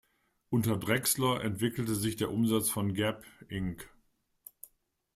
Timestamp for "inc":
3.49-3.87